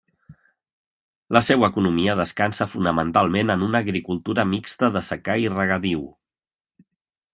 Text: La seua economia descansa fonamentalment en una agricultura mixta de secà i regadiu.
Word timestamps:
La 1.37 1.41
seua 1.49 1.67
economia 1.73 2.15
descansa 2.21 2.67
fonamentalment 2.71 3.53
en 3.57 3.67
una 3.69 3.83
agricultura 3.87 4.47
mixta 4.55 4.91
de 4.97 5.05
secà 5.11 5.37
i 5.45 5.49
regadiu. 5.59 6.03